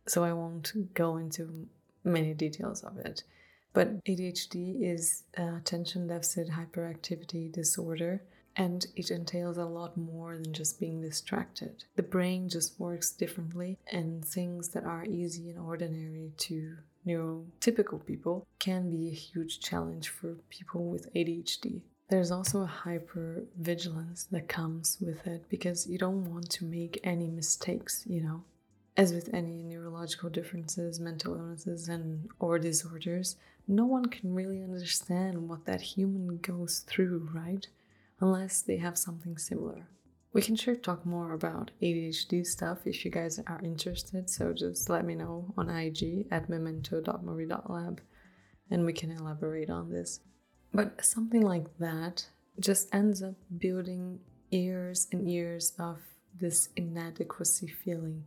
so 0.08 0.24
I 0.24 0.34
won't 0.34 0.94
go 0.94 1.18
into 1.18 1.68
many 2.04 2.34
details 2.34 2.84
of 2.84 2.98
it. 2.98 3.24
But 3.74 4.04
ADHD 4.06 4.84
is 4.84 5.24
attention 5.36 6.08
deficit 6.08 6.50
hyperactivity 6.50 7.52
disorder, 7.52 8.22
and 8.56 8.86
it 8.96 9.10
entails 9.10 9.58
a 9.58 9.66
lot 9.66 9.98
more 9.98 10.38
than 10.38 10.54
just 10.54 10.80
being 10.80 11.02
distracted. 11.02 11.84
The 11.96 12.04
brain 12.04 12.50
just 12.50 12.80
works 12.80 13.12
differently, 13.12 13.80
and 13.92 14.24
things 14.24 14.70
that 14.70 14.84
are 14.84 15.06
easy 15.06 15.50
and 15.50 15.58
ordinary 15.58 16.34
to 16.38 16.76
neurotypical 17.08 18.06
people 18.06 18.46
can 18.60 18.92
be 18.92 19.08
a 19.08 19.14
huge 19.14 19.60
challenge 19.60 20.10
for 20.10 20.36
people 20.50 20.86
with 20.86 21.12
ADHD. 21.16 21.82
There's 22.10 22.32
also 22.32 22.62
a 22.62 22.68
hyper 22.68 23.46
vigilance 23.58 24.26
that 24.26 24.48
comes 24.48 25.00
with 25.02 25.26
it 25.26 25.50
because 25.50 25.88
you 25.88 25.98
don't 25.98 26.32
want 26.32 26.50
to 26.52 26.66
make 26.66 27.00
any 27.04 27.32
mistakes, 27.32 28.04
you 28.06 28.22
know. 28.22 28.44
As 28.96 29.12
with 29.12 29.34
any 29.34 29.64
neurological 29.64 30.30
differences, 30.30 31.00
mental 31.00 31.36
illnesses, 31.36 31.90
and 31.90 32.28
or 32.40 32.60
disorders, 32.60 33.38
no 33.68 33.86
one 33.86 34.06
can 34.06 34.36
really 34.36 34.62
understand 34.62 35.50
what 35.50 35.66
that 35.66 35.82
human 35.82 36.38
goes 36.38 36.80
through, 36.80 37.30
right? 37.34 37.68
Unless 38.20 38.62
they 38.62 38.78
have 38.78 38.98
something 38.98 39.38
similar. 39.38 39.88
We 40.32 40.42
can 40.42 40.56
sure 40.56 40.76
talk 40.76 41.06
more 41.06 41.34
about 41.34 41.72
ADHD 41.82 42.46
stuff 42.46 42.86
if 42.86 43.06
you 43.06 43.12
guys 43.12 43.40
are 43.46 43.62
interested, 43.64 44.30
so 44.30 44.54
just 44.54 44.90
let 44.90 45.06
me 45.06 45.16
know 45.16 45.54
on 45.58 45.70
IG 45.70 46.28
at 46.32 46.50
memento.mori.lab 46.50 48.02
and 48.72 48.86
we 48.86 48.94
can 48.94 49.12
elaborate 49.12 49.70
on 49.70 49.92
this. 49.92 50.20
But 50.74 51.06
something 51.06 51.42
like 51.42 51.78
that 51.78 52.28
just 52.60 52.94
ends 52.94 53.22
up 53.22 53.36
building 53.60 54.20
years 54.50 55.08
and 55.12 55.30
years 55.30 55.74
of 55.78 56.00
this 56.40 56.70
inadequacy 56.76 57.68
feeling 57.68 58.24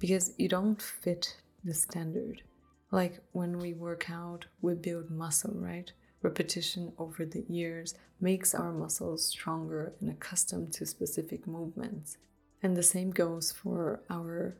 because 0.00 0.32
you 0.36 0.48
don't 0.48 0.82
fit 0.82 1.36
the 1.62 1.74
standard. 1.74 2.42
Like 2.90 3.20
when 3.30 3.58
we 3.58 3.74
work 3.74 4.10
out, 4.10 4.46
we 4.60 4.74
build 4.74 5.10
muscle, 5.10 5.54
right? 5.54 5.92
Repetition 6.22 6.92
over 6.98 7.24
the 7.24 7.44
years 7.48 7.94
makes 8.20 8.54
our 8.54 8.72
muscles 8.72 9.24
stronger 9.24 9.92
and 10.00 10.10
accustomed 10.10 10.72
to 10.72 10.86
specific 10.86 11.46
movements. 11.46 12.18
And 12.62 12.76
the 12.76 12.82
same 12.82 13.10
goes 13.10 13.52
for 13.52 14.00
our 14.10 14.56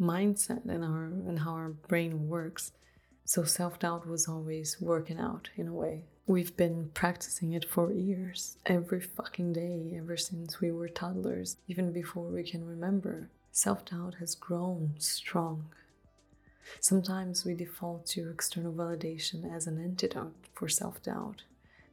mindset 0.00 0.64
and 0.68 0.84
our 0.84 1.04
and 1.04 1.40
how 1.40 1.52
our 1.52 1.68
brain 1.68 2.28
works. 2.28 2.72
So 3.24 3.44
self-doubt 3.44 4.06
was 4.06 4.28
always 4.28 4.80
working 4.80 5.18
out 5.18 5.50
in 5.56 5.68
a 5.68 5.74
way. 5.74 6.04
We've 6.26 6.56
been 6.56 6.90
practicing 6.92 7.52
it 7.52 7.64
for 7.64 7.92
years, 7.92 8.56
every 8.66 9.00
fucking 9.00 9.52
day, 9.52 9.94
ever 9.96 10.16
since 10.16 10.60
we 10.60 10.72
were 10.72 10.88
toddlers, 10.88 11.56
even 11.68 11.92
before 11.92 12.28
we 12.28 12.42
can 12.42 12.64
remember. 12.64 13.30
Self 13.56 13.86
doubt 13.86 14.16
has 14.16 14.34
grown 14.34 14.96
strong. 14.98 15.68
Sometimes 16.78 17.46
we 17.46 17.54
default 17.54 18.04
to 18.08 18.28
external 18.28 18.70
validation 18.70 19.50
as 19.50 19.66
an 19.66 19.82
antidote 19.82 20.34
for 20.52 20.68
self 20.68 21.02
doubt. 21.02 21.44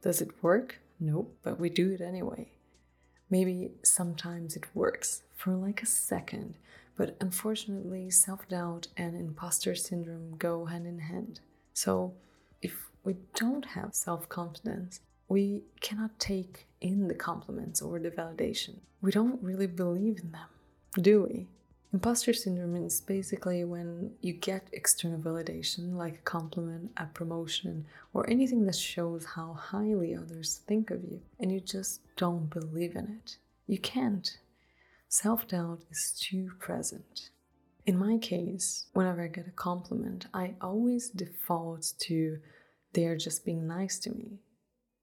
Does 0.02 0.20
it 0.20 0.42
work? 0.42 0.80
Nope, 1.00 1.34
but 1.42 1.58
we 1.58 1.70
do 1.70 1.90
it 1.92 2.02
anyway. 2.02 2.48
Maybe 3.30 3.70
sometimes 3.82 4.56
it 4.56 4.66
works 4.74 5.22
for 5.34 5.54
like 5.54 5.82
a 5.82 5.86
second, 5.86 6.56
but 6.98 7.16
unfortunately, 7.18 8.10
self 8.10 8.46
doubt 8.46 8.88
and 8.98 9.16
imposter 9.16 9.74
syndrome 9.74 10.36
go 10.36 10.66
hand 10.66 10.86
in 10.86 10.98
hand. 10.98 11.40
So, 11.72 12.12
if 12.60 12.90
we 13.04 13.16
don't 13.36 13.64
have 13.64 13.94
self 13.94 14.28
confidence, 14.28 15.00
we 15.28 15.62
cannot 15.80 16.18
take 16.18 16.66
in 16.82 17.08
the 17.08 17.14
compliments 17.14 17.80
or 17.80 17.98
the 17.98 18.10
validation. 18.10 18.80
We 19.00 19.12
don't 19.12 19.42
really 19.42 19.66
believe 19.66 20.18
in 20.22 20.32
them, 20.32 20.48
do 21.00 21.24
we? 21.24 21.48
Imposter 21.92 22.32
syndrome 22.32 22.74
is 22.74 23.00
basically 23.00 23.62
when 23.62 24.10
you 24.20 24.32
get 24.32 24.66
external 24.72 25.20
validation, 25.20 25.94
like 25.94 26.14
a 26.14 26.22
compliment, 26.22 26.90
a 26.96 27.06
promotion, 27.06 27.86
or 28.12 28.28
anything 28.28 28.66
that 28.66 28.74
shows 28.74 29.24
how 29.24 29.52
highly 29.52 30.14
others 30.14 30.60
think 30.66 30.90
of 30.90 31.04
you, 31.04 31.20
and 31.38 31.52
you 31.52 31.60
just 31.60 32.00
don't 32.16 32.50
believe 32.50 32.96
in 32.96 33.20
it. 33.22 33.36
You 33.68 33.78
can't. 33.78 34.38
Self 35.08 35.46
doubt 35.46 35.82
is 35.90 36.18
too 36.20 36.50
present. 36.58 37.30
In 37.86 37.96
my 37.96 38.18
case, 38.18 38.86
whenever 38.92 39.22
I 39.22 39.28
get 39.28 39.46
a 39.46 39.52
compliment, 39.52 40.26
I 40.34 40.54
always 40.60 41.10
default 41.10 41.92
to 42.00 42.38
they 42.94 43.04
are 43.06 43.16
just 43.16 43.44
being 43.44 43.66
nice 43.66 43.98
to 44.00 44.10
me. 44.10 44.38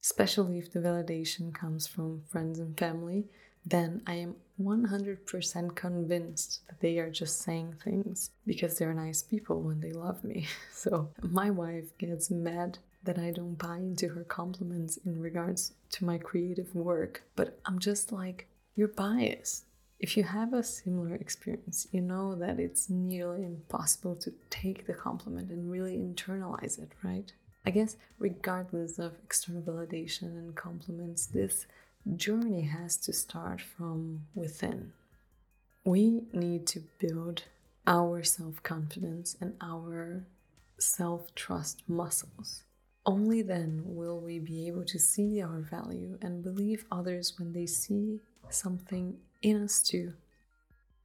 Especially 0.04 0.58
if 0.58 0.72
the 0.72 0.80
validation 0.80 1.54
comes 1.54 1.88
from 1.88 2.24
friends 2.30 2.60
and 2.60 2.78
family, 2.78 3.26
then 3.66 4.02
I 4.08 4.16
am 4.16 4.36
100% 4.60 5.76
convinced 5.76 6.62
that 6.68 6.80
they 6.80 6.98
are 7.00 7.10
just 7.10 7.42
saying 7.42 7.76
things 7.84 8.32
because 8.46 8.78
they're 8.78 8.94
nice 8.94 9.22
people 9.22 9.62
when 9.62 9.82
they 9.82 9.92
love 9.92 10.24
me. 10.24 10.48
So 10.74 11.10
my 11.22 11.52
wife 11.52 11.96
gets 12.00 12.32
mad 12.32 12.80
that 13.04 13.20
I 13.20 13.30
don't 13.30 13.54
buy 13.54 13.78
into 13.78 14.08
her 14.10 14.24
compliments 14.24 14.98
in 15.06 15.22
regards 15.22 15.74
to 15.92 16.06
my 16.06 16.18
creative 16.18 16.74
work, 16.74 17.24
but 17.36 17.60
I'm 17.66 17.78
just 17.78 18.12
like, 18.12 18.48
you're 18.76 18.88
biased. 18.88 19.66
If 20.00 20.18
you 20.18 20.24
have 20.24 20.54
a 20.54 20.64
similar 20.64 21.14
experience, 21.14 21.88
you 21.92 22.02
know 22.02 22.34
that 22.34 22.60
it's 22.60 22.90
nearly 22.90 23.46
impossible 23.46 24.16
to 24.18 24.34
take 24.50 24.88
the 24.88 24.96
compliment 24.96 25.52
and 25.52 25.70
really 25.70 25.98
internalize 25.98 26.80
it, 26.80 26.94
right? 27.04 27.32
I 27.64 27.70
guess, 27.70 27.98
regardless 28.18 28.98
of 28.98 29.14
external 29.24 29.62
validation 29.62 30.30
and 30.40 30.56
compliments, 30.56 31.28
this 31.28 31.68
journey 32.16 32.62
has 32.62 32.98
to 32.98 33.14
start 33.14 33.62
from 33.62 34.26
within. 34.36 34.94
We 35.84 36.22
need 36.34 36.68
to 36.68 36.84
build 37.00 37.44
our 37.88 38.24
self 38.24 38.62
confidence 38.64 39.36
and 39.42 39.56
our 39.62 40.26
self 40.78 41.34
trust 41.36 41.84
muscles. 41.88 42.64
Only 43.06 43.42
then 43.42 43.82
will 43.86 44.20
we 44.20 44.38
be 44.40 44.68
able 44.68 44.86
to 44.86 45.00
see 45.00 45.42
our 45.42 45.60
value 45.62 46.18
and 46.22 46.44
believe 46.44 46.86
others 46.92 47.34
when 47.40 47.54
they 47.54 47.66
see 47.66 48.20
something 48.50 49.18
in 49.42 49.64
us 49.64 49.82
too. 49.82 50.14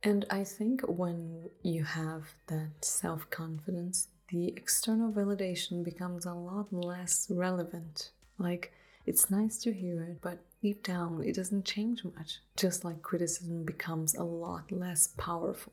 And 0.02 0.24
I 0.30 0.44
think 0.44 0.82
when 0.82 1.48
you 1.62 1.84
have 1.84 2.34
that 2.48 2.84
self 2.84 3.28
confidence, 3.30 4.08
the 4.28 4.48
external 4.48 5.10
validation 5.10 5.84
becomes 5.84 6.26
a 6.26 6.34
lot 6.34 6.72
less 6.72 7.28
relevant. 7.30 8.10
Like, 8.38 8.72
it's 9.06 9.30
nice 9.30 9.58
to 9.58 9.72
hear 9.72 10.02
it, 10.02 10.18
but 10.20 10.38
deep 10.60 10.82
down, 10.82 11.22
it 11.24 11.36
doesn't 11.36 11.64
change 11.64 12.04
much, 12.04 12.40
just 12.56 12.84
like 12.84 13.02
criticism 13.02 13.64
becomes 13.64 14.14
a 14.14 14.24
lot 14.24 14.72
less 14.72 15.08
powerful. 15.16 15.72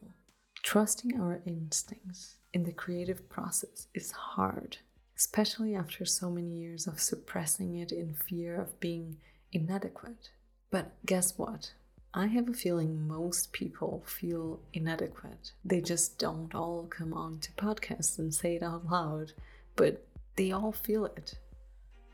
Trusting 0.61 1.19
our 1.19 1.41
instincts 1.45 2.35
in 2.53 2.63
the 2.63 2.71
creative 2.71 3.27
process 3.29 3.87
is 3.93 4.11
hard, 4.11 4.77
especially 5.17 5.75
after 5.75 6.05
so 6.05 6.29
many 6.29 6.51
years 6.51 6.87
of 6.87 7.01
suppressing 7.01 7.75
it 7.75 7.91
in 7.91 8.13
fear 8.13 8.61
of 8.61 8.79
being 8.79 9.17
inadequate. 9.51 10.29
But 10.69 10.91
guess 11.05 11.37
what? 11.37 11.73
I 12.13 12.27
have 12.27 12.47
a 12.47 12.53
feeling 12.53 13.07
most 13.07 13.51
people 13.51 14.03
feel 14.05 14.59
inadequate. 14.71 15.53
They 15.65 15.81
just 15.81 16.19
don't 16.19 16.53
all 16.53 16.85
come 16.87 17.13
on 17.13 17.39
to 17.39 17.51
podcasts 17.53 18.19
and 18.19 18.31
say 18.31 18.55
it 18.57 18.63
out 18.63 18.85
loud, 18.85 19.33
but 19.75 20.05
they 20.35 20.51
all 20.51 20.71
feel 20.71 21.05
it. 21.05 21.39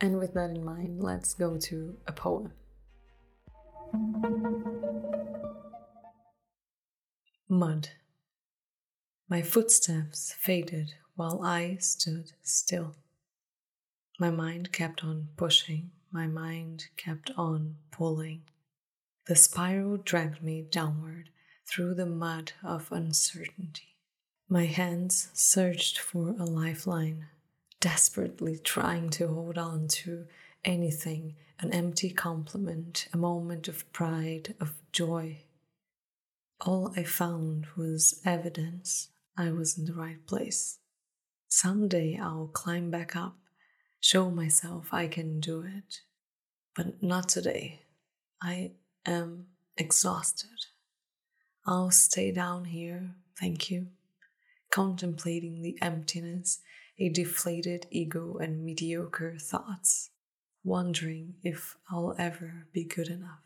And 0.02 0.18
with 0.18 0.34
that 0.34 0.52
in 0.52 0.64
mind, 0.64 1.04
let's 1.04 1.34
go 1.34 1.58
to 1.58 1.98
a 2.08 2.12
poem. 2.14 2.54
Mud. 7.50 7.90
My 9.28 9.42
footsteps 9.42 10.34
faded 10.40 10.94
while 11.16 11.42
I 11.44 11.78
stood 11.80 12.32
still. 12.44 12.96
My 14.20 14.30
mind 14.30 14.72
kept 14.72 15.04
on 15.04 15.30
pushing, 15.36 15.92
my 16.12 16.28
mind 16.28 16.88
kept 16.96 17.32
on 17.38 17.76
pulling. 17.92 18.44
The 19.28 19.36
spiral 19.36 19.98
dragged 19.98 20.42
me 20.42 20.62
downward 20.62 21.30
through 21.66 21.96
the 21.96 22.06
mud 22.06 22.54
of 22.64 22.92
uncertainty. 22.92 23.96
My 24.48 24.66
hands 24.66 25.30
searched 25.34 26.00
for 26.00 26.30
a 26.30 26.46
lifeline, 26.46 27.28
desperately 27.80 28.58
trying 28.58 29.10
to 29.12 29.28
hold 29.28 29.58
on 29.58 29.88
to 29.88 30.26
anything 30.66 31.36
an 31.60 31.74
empty 31.74 32.10
compliment, 32.10 33.08
a 33.14 33.18
moment 33.18 33.68
of 33.68 33.92
pride, 33.92 34.56
of 34.62 34.74
joy. 34.92 35.38
All 36.62 36.94
I 36.96 37.04
found 37.04 37.68
was 37.76 38.22
evidence 38.26 39.10
I 39.38 39.52
was 39.52 39.78
in 39.78 39.86
the 39.86 39.94
right 39.94 40.26
place. 40.26 40.80
Someday 41.50 42.18
I'll 42.22 42.50
climb 42.54 42.92
back 42.92 43.16
up, 43.16 43.38
show 44.00 44.30
myself 44.30 44.94
I 44.94 45.08
can 45.08 45.40
do 45.40 45.62
it. 45.62 46.02
But 46.76 47.04
not 47.04 47.28
today. 47.28 47.82
I 48.42 48.72
am 49.06 49.48
exhausted. 49.76 50.68
I'll 51.66 51.92
stay 51.92 52.32
down 52.32 52.66
here, 52.66 53.16
thank 53.38 53.70
you, 53.70 53.88
contemplating 54.80 55.62
the 55.62 55.78
emptiness, 55.82 56.62
a 56.98 57.10
deflated 57.10 57.86
ego, 57.92 58.38
and 58.42 58.64
mediocre 58.64 59.36
thoughts 59.38 60.12
wondering 60.64 61.34
if 61.44 61.76
I'll 61.92 62.16
ever 62.18 62.66
be 62.72 62.86
good 62.86 63.10
enough. 63.10 63.44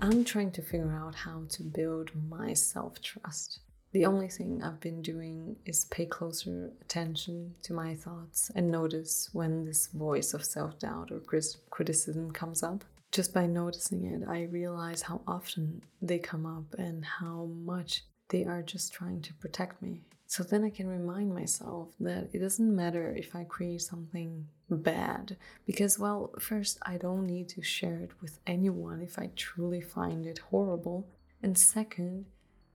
I'm 0.00 0.24
trying 0.24 0.52
to 0.52 0.62
figure 0.62 0.92
out 0.92 1.16
how 1.16 1.46
to 1.48 1.64
build 1.64 2.12
my 2.14 2.52
self 2.52 3.02
trust. 3.02 3.58
The 3.96 4.04
only 4.04 4.28
thing 4.28 4.62
I've 4.62 4.78
been 4.78 5.00
doing 5.00 5.56
is 5.64 5.86
pay 5.86 6.04
closer 6.04 6.70
attention 6.82 7.54
to 7.62 7.72
my 7.72 7.94
thoughts 7.94 8.50
and 8.54 8.70
notice 8.70 9.30
when 9.32 9.64
this 9.64 9.86
voice 9.86 10.34
of 10.34 10.44
self 10.44 10.78
doubt 10.78 11.10
or 11.10 11.22
criticism 11.70 12.30
comes 12.30 12.62
up 12.62 12.84
just 13.10 13.32
by 13.32 13.46
noticing 13.46 14.04
it, 14.04 14.28
I 14.28 14.42
realize 14.52 15.00
how 15.00 15.22
often 15.26 15.80
they 16.02 16.18
come 16.18 16.44
up 16.44 16.78
and 16.78 17.06
how 17.06 17.48
much 17.64 18.04
they 18.28 18.44
are 18.44 18.60
just 18.60 18.92
trying 18.92 19.22
to 19.22 19.32
protect 19.32 19.80
me. 19.80 20.02
So 20.26 20.42
then 20.42 20.62
I 20.62 20.68
can 20.68 20.88
remind 20.88 21.32
myself 21.32 21.88
that 21.98 22.28
it 22.34 22.40
doesn't 22.40 22.76
matter 22.76 23.14
if 23.16 23.34
I 23.34 23.44
create 23.44 23.80
something 23.80 24.46
bad, 24.68 25.38
because, 25.64 25.98
well, 25.98 26.34
first, 26.38 26.78
I 26.82 26.98
don't 26.98 27.26
need 27.26 27.48
to 27.50 27.62
share 27.62 28.00
it 28.00 28.10
with 28.20 28.40
anyone 28.46 29.00
if 29.00 29.18
I 29.18 29.30
truly 29.36 29.80
find 29.80 30.26
it 30.26 30.40
horrible. 30.50 31.08
And 31.42 31.56
second, 31.56 32.26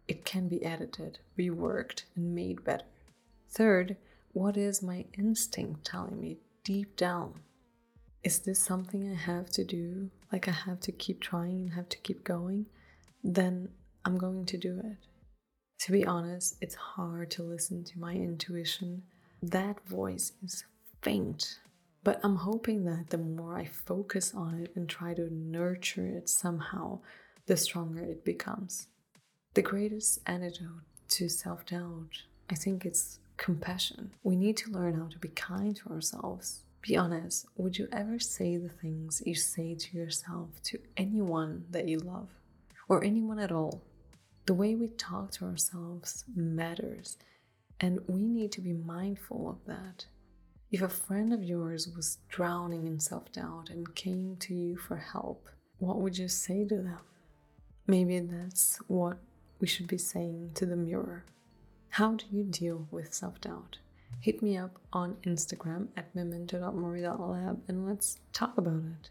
it 0.08 0.26
can 0.26 0.48
be 0.48 0.64
edited, 0.66 1.20
reworked, 1.38 2.04
and 2.16 2.36
made 2.36 2.64
better. 2.64 2.86
Third, 3.50 3.98
what 4.34 4.58
is 4.58 4.82
my 4.82 5.06
instinct 5.18 5.86
telling 5.86 6.20
me 6.20 6.38
deep 6.64 6.96
down? 6.96 7.42
is 8.24 8.40
this 8.40 8.60
something 8.60 9.12
I 9.12 9.16
have 9.16 9.50
to 9.52 9.64
do? 9.64 10.10
Like 10.32 10.48
I 10.48 10.52
have 10.52 10.80
to 10.82 10.92
keep 10.92 11.22
trying 11.22 11.62
and 11.62 11.74
have 11.74 11.90
to 11.90 11.98
keep 11.98 12.24
going? 12.24 12.68
Then 13.24 13.70
I'm 14.06 14.18
going 14.18 14.46
to 14.46 14.58
do 14.58 14.80
it. 14.80 14.98
To 15.82 15.92
be 15.92 16.06
honest, 16.06 16.58
it's 16.62 16.76
hard 16.76 17.32
to 17.32 17.44
listen 17.44 17.84
to 17.86 18.00
my 18.00 18.14
intuition. 18.14 19.04
That 19.42 19.78
voice 19.88 20.34
is 20.44 20.64
faint. 21.02 21.60
But 22.04 22.20
I'm 22.24 22.38
hoping 22.38 22.84
that 22.86 23.10
the 23.10 23.18
more 23.18 23.58
I 23.58 23.66
focus 23.66 24.34
on 24.36 24.60
it 24.60 24.72
and 24.76 24.88
try 24.88 25.14
to 25.14 25.32
nurture 25.32 26.08
it 26.08 26.30
somehow, 26.30 27.00
the 27.48 27.58
stronger 27.58 28.02
it 28.02 28.24
becomes. 28.24 28.88
The 29.54 29.62
greatest 29.62 30.20
antidote 30.26 30.84
to 31.10 31.30
self 31.30 31.66
doubt, 31.66 32.24
I 32.50 32.56
think 32.56 32.86
it's 32.86 33.20
compassion. 33.38 34.12
We 34.24 34.36
need 34.36 34.58
to 34.58 34.72
learn 34.72 34.94
how 34.94 35.08
to 35.08 35.18
be 35.20 35.30
kind 35.30 35.76
to 35.78 35.90
ourselves 35.90 36.62
be 36.82 36.98
honest, 36.98 37.46
would 37.58 37.78
you 37.78 37.88
ever 37.92 38.18
say 38.18 38.58
the 38.58 38.70
things 38.70 39.22
you 39.24 39.36
say 39.36 39.76
to 39.76 39.98
yourself 39.98 40.50
to 40.64 40.80
anyone 40.98 41.66
that 41.70 41.88
you 41.88 42.00
love 42.00 42.30
or 42.90 43.04
anyone 43.04 43.38
at 43.38 43.52
all? 43.52 43.84
The 44.48 44.56
way 44.56 44.74
we 44.74 44.88
talk 44.88 45.30
to 45.34 45.46
ourselves 45.46 46.26
matters, 46.36 47.18
and 47.80 48.00
we 48.08 48.24
need 48.24 48.52
to 48.54 48.62
be 48.62 48.74
mindful 48.74 49.48
of 49.48 49.66
that. 49.68 50.06
If 50.72 50.82
a 50.82 50.90
friend 50.90 51.34
of 51.34 51.44
yours 51.44 51.88
was 51.96 52.18
drowning 52.30 52.88
in 52.88 53.00
self 53.00 53.32
doubt 53.32 53.70
and 53.70 53.94
came 53.94 54.38
to 54.38 54.56
you 54.56 54.76
for 54.78 54.98
help, 54.98 55.48
what 55.78 56.00
would 56.00 56.18
you 56.18 56.28
say 56.28 56.66
to 56.66 56.78
them? 56.78 57.00
Maybe 57.86 58.20
that's 58.20 58.80
what 58.88 59.20
we 59.62 59.68
should 59.68 59.88
be 59.88 59.98
saying 59.98 60.52
to 60.56 60.66
the 60.66 60.76
mirror. 60.76 61.24
How 61.90 62.16
do 62.16 62.26
you 62.32 62.44
deal 62.44 62.88
with 62.92 63.14
self 63.14 63.40
doubt? 63.40 63.78
hit 64.20 64.42
me 64.42 64.58
up 64.58 64.78
on 64.94 65.16
Instagram 65.26 65.88
at 65.98 66.14
memento.mori.lab 66.16 67.62
and 67.68 67.86
let's 67.86 68.20
talk 68.34 68.58
about 68.58 68.84
it. 68.84 69.10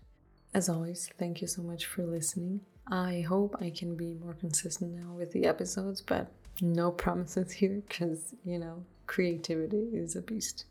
As 0.53 0.69
always, 0.69 1.11
thank 1.19 1.41
you 1.41 1.47
so 1.47 1.63
much 1.63 1.87
for 1.87 2.05
listening. 2.05 2.61
I 2.89 3.25
hope 3.29 3.57
I 3.61 3.71
can 3.71 3.97
be 3.97 4.15
more 4.15 4.35
consistent 4.35 4.95
now 4.95 5.13
with 5.13 5.33
the 5.33 5.47
episodes, 5.47 6.01
but 6.01 6.33
no 6.61 6.91
promises 6.91 7.53
here 7.53 7.83
because, 7.89 8.35
you 8.45 8.59
know, 8.59 8.85
creativity 9.07 9.91
is 9.93 10.17
a 10.17 10.23
beast. 10.23 10.65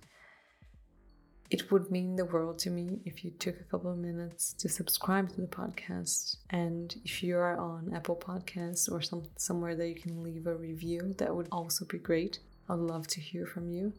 It 1.50 1.72
would 1.72 1.90
mean 1.90 2.16
the 2.16 2.26
world 2.26 2.60
to 2.60 2.70
me 2.70 3.00
if 3.06 3.26
you 3.26 3.32
took 3.32 3.60
a 3.60 3.64
couple 3.64 3.92
of 3.92 3.98
minutes 3.98 4.54
to 4.54 4.70
subscribe 4.70 5.30
to 5.30 5.42
the 5.42 5.48
podcast. 5.48 6.38
And 6.52 6.96
if 7.04 7.24
you 7.24 7.38
are 7.38 7.58
on 7.58 7.92
Apple 7.94 8.16
Podcasts 8.16 8.92
or 8.92 9.02
some, 9.02 9.24
somewhere 9.36 9.76
that 9.76 9.88
you 9.88 9.96
can 9.96 10.22
leave 10.22 10.46
a 10.46 10.56
review, 10.56 11.16
that 11.18 11.36
would 11.36 11.48
also 11.52 11.86
be 11.86 11.98
great. 11.98 12.40
I'd 12.70 12.78
love 12.78 13.08
to 13.08 13.20
hear 13.20 13.48
from 13.48 13.72
you. 13.72 13.94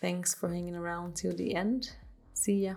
Thanks 0.00 0.34
for 0.34 0.48
hanging 0.48 0.74
around 0.74 1.14
till 1.14 1.32
the 1.32 1.54
end. 1.54 1.92
See 2.34 2.64
ya. 2.64 2.74